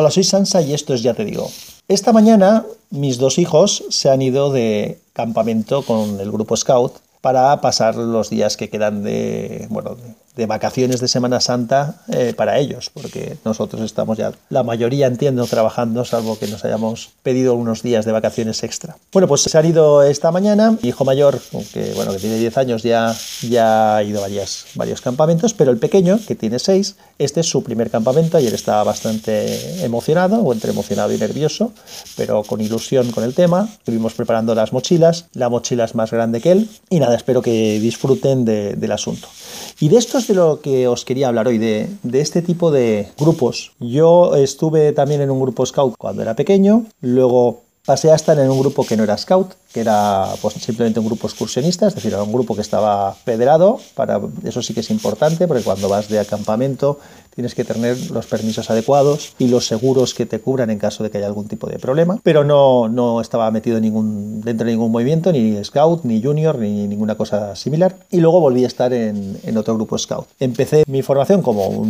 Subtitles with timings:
[0.00, 1.50] Hola, soy Sansa y esto es Ya Te Digo.
[1.88, 7.60] Esta mañana mis dos hijos se han ido de campamento con el grupo Scout para
[7.60, 9.96] pasar los días que quedan de, bueno,
[10.38, 15.44] de vacaciones de Semana Santa eh, para ellos, porque nosotros estamos ya, la mayoría entiendo,
[15.46, 18.96] trabajando, salvo que nos hayamos pedido unos días de vacaciones extra.
[19.12, 21.40] Bueno, pues se han ido esta mañana, mi hijo mayor,
[21.74, 25.72] que, bueno, que tiene 10 años, ya, ya ha ido a varias, varios campamentos, pero
[25.72, 30.52] el pequeño, que tiene 6, este es su primer campamento él está bastante emocionado, o
[30.52, 31.72] entre emocionado y nervioso,
[32.16, 33.68] pero con ilusión con el tema.
[33.78, 37.80] Estuvimos preparando las mochilas, la mochila es más grande que él, y nada, espero que
[37.80, 39.28] disfruten del asunto.
[39.80, 43.72] Y de esto lo que os quería hablar hoy, de, de, este tipo de grupos.
[43.80, 48.50] Yo estuve también en un grupo scout cuando era pequeño, luego pasé a estar en
[48.50, 52.12] un grupo que no era scout, que era pues, simplemente un grupo excursionista, es decir,
[52.12, 56.06] era un grupo que estaba federado, para, eso sí que es importante, porque cuando vas
[56.08, 56.98] de acampamento
[57.38, 61.10] tienes que tener los permisos adecuados y los seguros que te cubran en caso de
[61.10, 65.30] que haya algún tipo de problema, pero no, no estaba metido dentro de ningún movimiento,
[65.30, 69.56] ni scout, ni junior, ni ninguna cosa similar, y luego volví a estar en, en
[69.56, 70.26] otro grupo scout.
[70.40, 71.86] Empecé mi formación como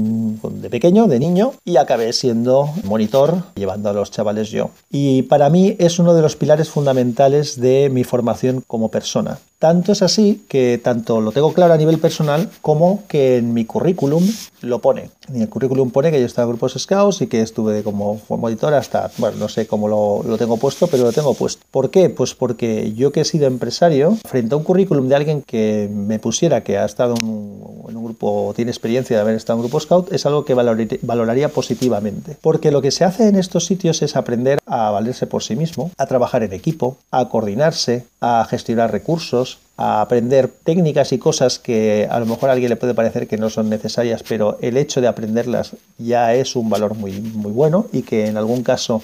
[0.50, 4.68] de pequeño, de niño, y acabé siendo monitor, llevando a los chavales yo.
[4.90, 9.38] Y para mí es uno de los pilares fundamentales de mi formación como persona.
[9.58, 13.64] Tanto es así que tanto lo tengo claro a nivel personal como que en mi
[13.64, 14.24] currículum
[14.60, 15.10] lo pone.
[15.40, 19.10] El currículum pone que yo estaba en grupos scouts y que estuve como monitor hasta,
[19.18, 21.64] bueno, no sé cómo lo, tengo puesto, pero lo tengo puesto.
[21.70, 22.10] ¿Por qué?
[22.10, 26.18] Pues porque yo que he sido empresario, frente a un currículum de alguien que me
[26.18, 29.64] pusiera que ha estado en un, en un grupo, tiene experiencia de haber estado en
[29.64, 32.36] un grupo scout, es algo que valoraría positivamente.
[32.40, 35.90] Porque lo que se hace en estos sitios es aprender a valerse por sí mismo,
[35.96, 42.08] a trabajar en equipo, a coordinarse, a gestionar recursos, a aprender técnicas y cosas que
[42.10, 45.00] a lo mejor a alguien le puede parecer que no son necesarias, pero el hecho
[45.00, 49.00] de aprenderlas ya es un valor muy, muy bueno y que en algún caso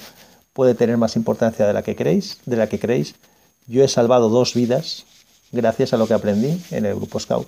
[0.53, 3.15] puede tener más importancia de la que creéis, de la que creéis.
[3.69, 5.05] Yo he salvado dos vidas
[5.53, 7.47] gracias a lo que aprendí en el grupo Scout.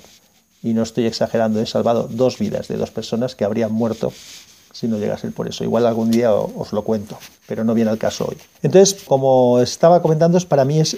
[0.62, 4.12] Y no estoy exagerando, he salvado dos vidas de dos personas que habrían muerto
[4.72, 5.64] si no llega a ser por eso.
[5.64, 7.18] Igual algún día os lo cuento,
[7.48, 8.36] pero no viene al caso hoy.
[8.62, 10.96] Entonces, como estaba comentando, para mí es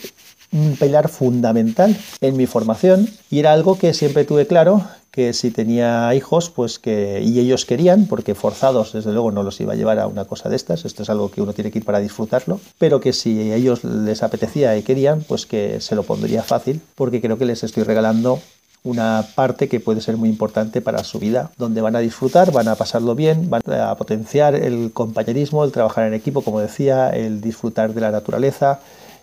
[0.53, 5.50] un pilar fundamental en mi formación y era algo que siempre tuve claro que si
[5.50, 9.76] tenía hijos, pues que y ellos querían, porque forzados desde luego no los iba a
[9.76, 11.98] llevar a una cosa de estas, esto es algo que uno tiene que ir para
[11.98, 16.42] disfrutarlo, pero que si a ellos les apetecía y querían, pues que se lo pondría
[16.42, 18.38] fácil, porque creo que les estoy regalando
[18.84, 22.69] una parte que puede ser muy importante para su vida, donde van a disfrutar, van
[22.69, 27.41] a pasarlo bien, van a potenciar el compañerismo, el trabajar en equipo, como decía, el
[27.41, 28.80] disfrutar de la naturaleza,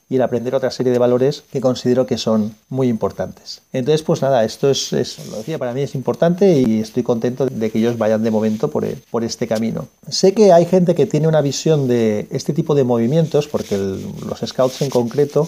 [0.09, 3.61] y el aprender otra serie de valores que considero que son muy importantes.
[3.73, 4.91] Entonces, pues nada, esto es,
[5.31, 8.69] lo decía, para mí es importante y estoy contento de que ellos vayan de momento
[8.69, 9.87] por, por este camino.
[10.07, 14.39] Sé que hay gente que tiene una visión de este tipo de movimientos, porque los
[14.45, 15.47] scouts en concreto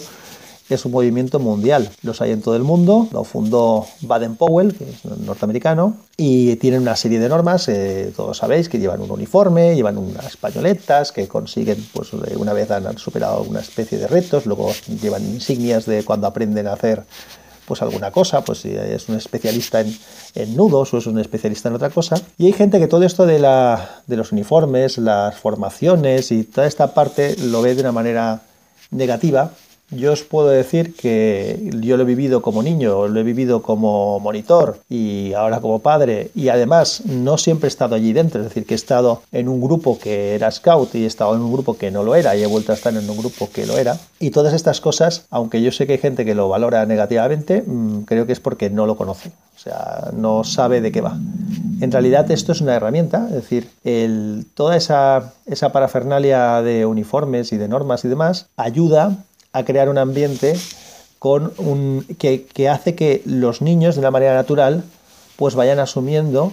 [0.68, 1.90] es un movimiento mundial.
[2.02, 3.08] Los hay en todo el mundo.
[3.12, 7.68] Lo fundó Baden Powell, que es norteamericano, y tienen una serie de normas.
[7.68, 12.70] Eh, todos sabéis que llevan un uniforme, llevan unas pañoletas que consiguen, pues una vez
[12.70, 17.04] han superado una especie de retos, luego llevan insignias de cuando aprenden a hacer
[17.66, 19.94] pues alguna cosa, pues si es un especialista en,
[20.34, 22.16] en, nudos o es un especialista en otra cosa.
[22.38, 26.66] Y hay gente que todo esto de, la, de los uniformes, las formaciones y toda
[26.66, 28.40] esta parte lo ve de una manera
[28.90, 29.52] negativa
[29.90, 34.20] yo os puedo decir que yo lo he vivido como niño, lo he vivido como
[34.20, 38.66] monitor y ahora como padre y además no siempre he estado allí dentro, es decir,
[38.66, 41.76] que he estado en un grupo que era scout y he estado en un grupo
[41.76, 43.98] que no lo era y he vuelto a estar en un grupo que lo era.
[44.20, 48.02] Y todas estas cosas, aunque yo sé que hay gente que lo valora negativamente, mm,
[48.02, 51.16] creo que es porque no lo conoce, o sea, no sabe de qué va.
[51.80, 53.70] En realidad esto es una herramienta, es decir,
[54.54, 59.16] toda esa, esa parafernalia de uniformes y de normas y demás ayuda
[59.52, 60.56] a crear un ambiente
[61.18, 64.84] con un, que, hace que los niños de una manera natural
[65.36, 66.52] pues vayan asumiendo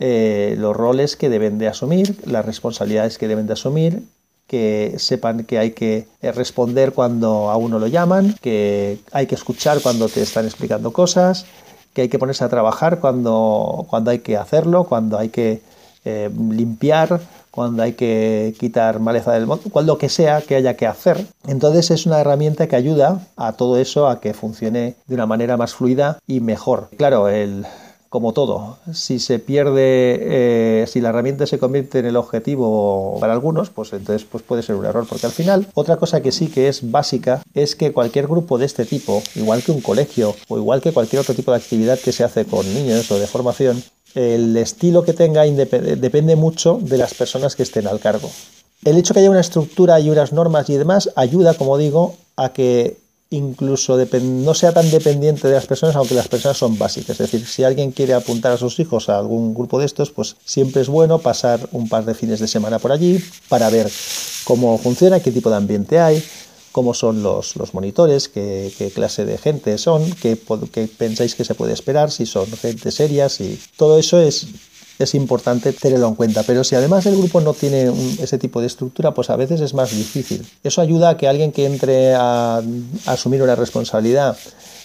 [0.00, 4.02] eh, los roles que deben de asumir, las responsabilidades que deben de asumir,
[4.46, 9.34] que sepan que hay que eh, responder cuando a uno lo llaman, que hay que
[9.34, 11.46] escuchar cuando te están explicando cosas,
[11.94, 15.62] que hay que ponerse a trabajar cuando, cuando hay que hacerlo, cuando hay que
[16.04, 17.20] eh, limpiar,
[17.50, 21.26] cuando hay que quitar maleza del monte, cuando lo que sea que haya que hacer.
[21.46, 25.56] Entonces es una herramienta que ayuda a todo eso a que funcione de una manera
[25.56, 26.88] más fluida y mejor.
[26.96, 27.66] Claro, el,
[28.12, 33.32] como todo, si se pierde, eh, si la herramienta se convierte en el objetivo para
[33.32, 36.48] algunos, pues entonces pues puede ser un error, porque al final otra cosa que sí
[36.48, 40.58] que es básica es que cualquier grupo de este tipo, igual que un colegio o
[40.58, 43.82] igual que cualquier otro tipo de actividad que se hace con niños o de formación,
[44.14, 48.30] el estilo que tenga depende mucho de las personas que estén al cargo.
[48.84, 52.52] El hecho que haya una estructura y unas normas y demás ayuda, como digo, a
[52.52, 52.96] que
[53.30, 57.18] incluso no sea tan dependiente de las personas, aunque las personas son básicas.
[57.18, 60.36] Es decir, si alguien quiere apuntar a sus hijos a algún grupo de estos, pues
[60.44, 63.90] siempre es bueno pasar un par de fines de semana por allí para ver
[64.44, 66.22] cómo funciona, qué tipo de ambiente hay,
[66.72, 70.38] cómo son los, los monitores, qué, clase de gente son, qué,
[70.72, 74.48] qué, pensáis que se puede esperar, si son gente serias y todo eso es,
[74.98, 76.42] es importante tenerlo en cuenta.
[76.42, 79.74] Pero si además el grupo no tiene ese tipo de estructura, pues a veces es
[79.74, 80.44] más difícil.
[80.64, 82.62] Eso ayuda a que alguien que entre a
[83.06, 84.36] asumir una responsabilidad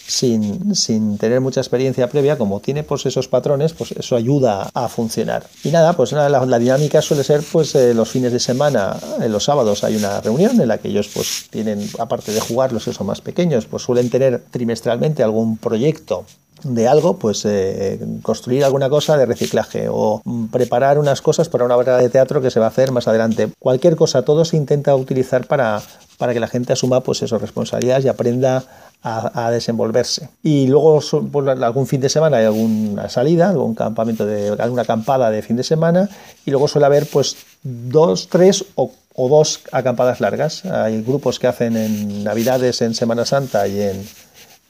[0.08, 4.88] sin, sin, tener mucha experiencia previa, como tiene pues esos patrones, pues eso ayuda a
[4.88, 5.46] funcionar.
[5.64, 9.44] Y nada, pues la, dinámica suele ser pues eh, los fines de semana, en los
[9.44, 12.94] sábados hay una reunión en la que ellos pues tienen, aparte de jugar los que
[12.94, 16.26] son más pequeños, pues suelen tener trimestralmente algún proyecto
[16.64, 20.22] de algo, pues eh, construir alguna cosa de reciclaje o
[20.52, 23.50] preparar unas cosas para una obra de teatro que se va a hacer más adelante.
[23.60, 25.82] Cualquier cosa, todo se intenta utilizar para,
[26.18, 28.64] para que la gente asuma pues eso, responsabilidades y aprenda
[29.04, 30.30] a, desenvolverse.
[30.44, 31.00] Y luego
[31.32, 35.56] pues, algún fin de semana hay alguna salida, algún campamento de alguna acampada de fin
[35.56, 36.10] de semana
[36.46, 40.66] y luego suele haber pues dos, tres o, dos acampadas largas.
[40.66, 44.06] Hay grupos que hacen en Navidades, en Semana Santa y en,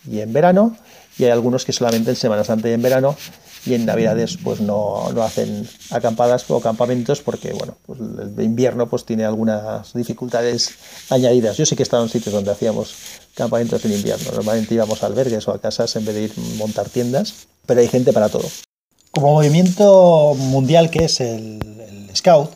[0.10, 0.75] y en verano
[1.18, 3.16] y hay algunos que solamente en Semana Santa y en verano
[3.66, 8.88] y en Navidades pues no, no, hacen acampadas o campamentos porque bueno, pues el invierno
[8.88, 10.72] pues tiene algunas dificultades
[11.10, 11.58] añadidas.
[11.58, 12.96] Yo sí que he estado en sitios donde hacíamos
[13.34, 14.31] campamentos en invierno.
[14.34, 17.88] Normalmente íbamos a albergues o a casas en vez de ir montar tiendas, pero hay
[17.88, 18.48] gente para todo.
[19.12, 21.60] Como movimiento mundial que es el
[22.16, 22.52] Scout,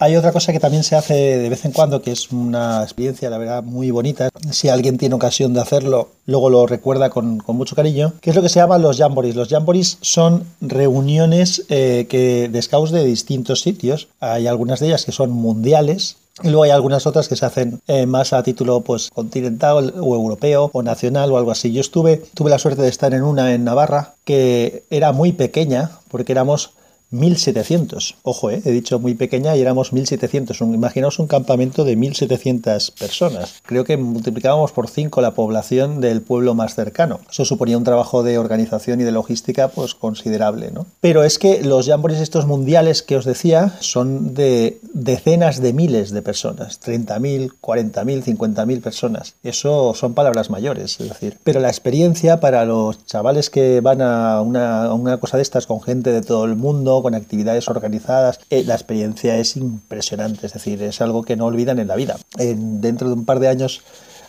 [0.00, 3.28] hay otra cosa que también se hace de vez en cuando, que es una experiencia,
[3.28, 4.30] la verdad, muy bonita.
[4.50, 8.40] Si alguien tiene ocasión de hacerlo, luego lo recuerda con, mucho cariño, que es lo
[8.40, 9.36] que se llama los jamborees.
[9.36, 14.08] Los jamborees son reuniones eh, que, de scouts de distintos sitios.
[14.20, 17.82] Hay algunas de ellas que son mundiales, y luego hay algunas otras que se hacen
[17.86, 21.72] eh, más a título pues, continental o europeo o nacional o algo así.
[21.72, 25.90] Yo estuve, tuve la suerte de estar en una en Navarra que era muy pequeña
[26.08, 26.72] porque éramos
[27.10, 28.16] 1700.
[28.22, 30.60] Ojo, eh, he dicho muy pequeña y éramos 1700.
[30.60, 33.60] Imaginaos un campamento de 1700 personas.
[33.64, 37.20] Creo que multiplicábamos por 5 la población del pueblo más cercano.
[37.30, 40.86] Eso suponía un trabajo de organización y de logística pues considerable, ¿no?
[41.00, 46.10] Pero es que los jamborees estos mundiales que os decía son de decenas de miles
[46.10, 49.34] de personas, 30.000, 40.000, 50.000 personas.
[49.42, 51.38] Eso son palabras mayores, es decir.
[51.44, 55.66] Pero la experiencia para los chavales que van a una, a una cosa de estas
[55.66, 58.40] con gente de todo el mundo, con actividades organizadas.
[58.50, 62.16] Eh, la experiencia es impresionante, es decir, es algo que no olvidan en la vida.
[62.36, 63.82] dentro de un par de años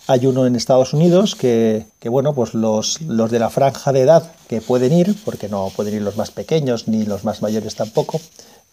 [0.08, 4.32] hay uno en Estados Unidos que, bueno, pues los, los de la franja de edad
[4.48, 8.20] que pueden ir, porque no pueden ir los más pequeños ni los más mayores tampoco,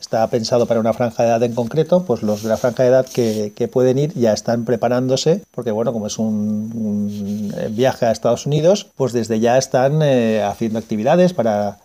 [0.01, 2.89] está pensado para una franja de edad en concreto, pues los de la franja de
[2.89, 8.47] edad que, pueden ir ya están preparándose, porque bueno, como es un, viaje a Estados
[8.47, 11.79] Unidos, pues desde ya están eh, haciendo actividades para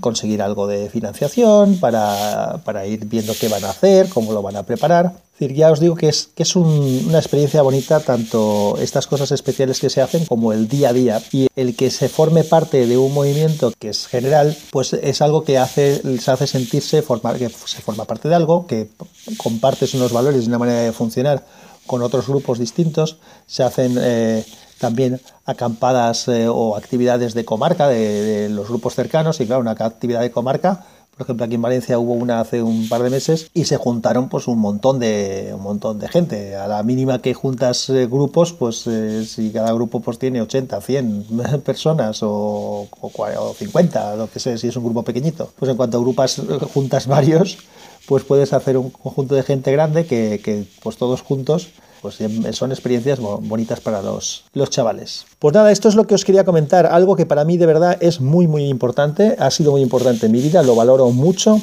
[0.00, 4.56] conseguir algo de financiación, para, para, ir viendo qué van a hacer, cómo lo van
[4.56, 5.06] a preparar.
[5.34, 9.32] Es decir, ya os digo que es, que es una experiencia bonita tanto estas cosas
[9.32, 11.22] especiales que se hacen como el día a día.
[11.32, 15.42] Y el que se forme parte de un movimiento que es general, pues es algo
[15.42, 18.88] que hace, se hace sentirse formar, que se forma parte de algo, que
[19.36, 21.44] compartes unos valores y una manera de funcionar
[21.86, 23.96] con otros grupos distintos, se hacen...
[23.98, 24.44] Eh,
[24.82, 29.40] también acampadas eh, o actividades de comarca de, los grupos cercanos.
[29.40, 30.84] Y claro, una actividad de comarca
[31.16, 34.30] por ejemplo, aquí en Valencia hubo una hace un par de meses y se juntaron
[34.30, 36.56] pues un montón de un montón de gente.
[36.56, 40.80] A la mínima que juntas eh, grupos, pues eh, si cada grupo pues tiene 80,
[40.80, 41.26] 100
[41.64, 46.00] personas o, o, 50, lo que sé, si es un grupo pequeñito, pues en cuanto
[46.00, 46.40] grupas
[46.72, 47.58] juntas varios,
[48.06, 51.68] pues puedes hacer un conjunto de gente grande que, que pues todos juntos
[52.02, 52.18] pues
[52.50, 55.24] son experiencias bonitas para los, los chavales.
[55.38, 57.96] Pues nada, esto es lo que os quería comentar, algo que para mí de verdad
[58.00, 61.60] es muy muy importante, ha sido muy importante en mi vida, lo valoro mucho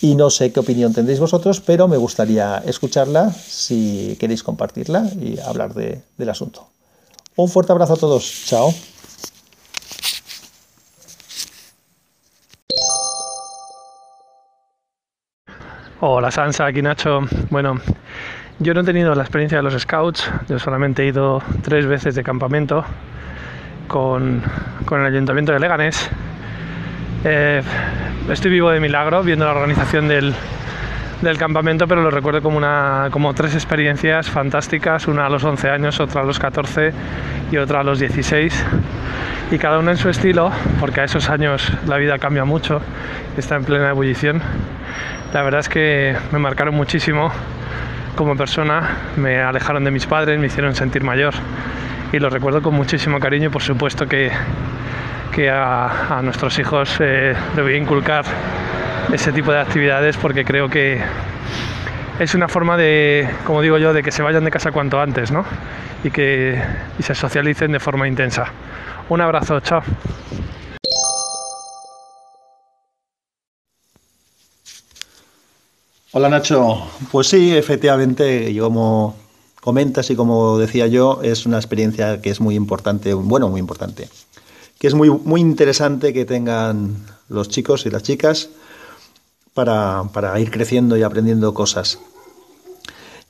[0.00, 5.38] y no sé qué opinión tendréis vosotros, pero me gustaría escucharla si queréis compartirla y
[5.40, 6.68] hablar del asunto.
[7.34, 8.72] Un fuerte abrazo a todos, chao.
[16.04, 17.20] Hola Sansa, aquí Nacho.
[17.48, 17.76] Bueno,
[18.58, 22.16] yo no he tenido la experiencia de los scouts, yo solamente he ido tres veces
[22.16, 22.84] de campamento
[23.86, 24.42] con,
[24.90, 26.10] el ayuntamiento de Leganés.
[27.22, 27.62] Eh,
[28.28, 30.34] estoy vivo de milagro viendo la organización del,
[31.38, 36.00] campamento, pero lo recuerdo como, una, como tres experiencias fantásticas, una a los 11 años,
[36.00, 36.92] otra a los 14
[37.52, 38.66] y otra a los 16.
[39.52, 42.80] Y cada una en su estilo, porque a esos años la vida cambia mucho,
[43.36, 44.42] está en plena ebullición.
[45.32, 47.32] La verdad es que me marcaron muchísimo
[48.16, 51.32] como persona, me alejaron de mis padres, me hicieron sentir mayor
[52.12, 54.30] y lo recuerdo con muchísimo cariño y por supuesto que,
[55.34, 58.26] que a, nuestros hijos eh, les voy a inculcar
[59.10, 61.00] ese tipo de actividades porque creo que
[62.18, 65.32] es una forma de, como digo yo, de que se vayan de casa cuanto antes,
[65.32, 65.46] ¿no?
[66.04, 66.62] Y que
[66.98, 68.48] y se socialicen de forma intensa.
[69.08, 69.82] Un abrazo, chao.
[76.14, 76.76] Hola Nacho,
[77.10, 79.16] pues sí, efectivamente, como
[79.62, 84.10] comentas y como decía yo, es una experiencia que es muy importante, bueno, muy importante,
[84.78, 86.98] que es muy, muy interesante que tengan
[87.30, 88.50] los chicos y las chicas
[89.54, 91.98] para, ir creciendo y aprendiendo cosas.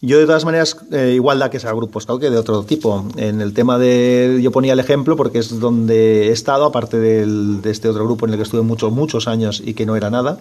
[0.01, 3.07] Yo de todas maneras, eh, igual da que sea grupo scout que de otro tipo.
[3.15, 7.71] En el tema de, yo ponía el ejemplo porque es donde he estado, aparte de
[7.71, 10.41] este otro grupo en el que estuve muchos, muchos años y que no era nada.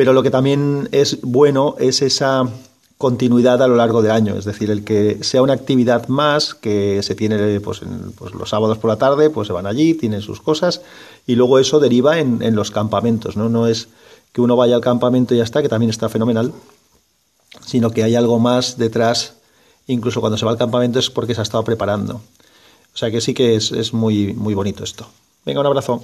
[0.00, 2.48] Pero lo que también es bueno es esa
[2.96, 7.02] continuidad a lo largo del año, es decir, el que sea una actividad más que
[7.02, 7.82] se tiene pues,
[8.16, 10.80] pues, los sábados por la tarde, pues se van allí, tienen sus cosas
[11.26, 13.50] y luego eso deriva en, en, los campamentos, ¿no?
[13.50, 13.88] No es
[14.32, 16.54] que uno vaya al campamento y ya está, que también está fenomenal,
[17.66, 19.34] sino que hay algo más detrás,
[19.86, 22.22] incluso cuando se va al campamento es porque se ha estado preparando.
[22.94, 25.06] O sea que sí que es, es muy, muy bonito esto.
[25.44, 26.02] Venga, un abrazo.